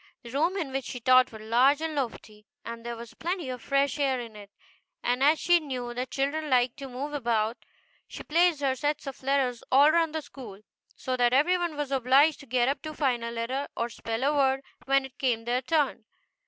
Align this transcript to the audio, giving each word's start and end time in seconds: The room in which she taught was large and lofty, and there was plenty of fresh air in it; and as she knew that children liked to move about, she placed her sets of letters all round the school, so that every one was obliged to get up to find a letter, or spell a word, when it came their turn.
The 0.23 0.31
room 0.31 0.57
in 0.57 0.71
which 0.71 0.85
she 0.85 0.99
taught 0.99 1.31
was 1.31 1.43
large 1.43 1.79
and 1.79 1.93
lofty, 1.93 2.47
and 2.65 2.83
there 2.83 2.95
was 2.95 3.13
plenty 3.13 3.49
of 3.49 3.61
fresh 3.61 3.99
air 3.99 4.19
in 4.19 4.35
it; 4.35 4.49
and 5.03 5.21
as 5.23 5.37
she 5.37 5.59
knew 5.59 5.93
that 5.93 6.09
children 6.09 6.49
liked 6.49 6.77
to 6.77 6.87
move 6.89 7.13
about, 7.13 7.57
she 8.07 8.23
placed 8.23 8.61
her 8.61 8.73
sets 8.75 9.05
of 9.05 9.21
letters 9.21 9.61
all 9.71 9.91
round 9.91 10.15
the 10.15 10.23
school, 10.23 10.61
so 10.95 11.15
that 11.17 11.33
every 11.33 11.55
one 11.55 11.77
was 11.77 11.91
obliged 11.91 12.39
to 12.39 12.47
get 12.47 12.67
up 12.67 12.81
to 12.81 12.95
find 12.95 13.23
a 13.23 13.29
letter, 13.29 13.67
or 13.77 13.89
spell 13.89 14.23
a 14.23 14.33
word, 14.35 14.61
when 14.85 15.05
it 15.05 15.19
came 15.19 15.45
their 15.45 15.61
turn. 15.61 16.03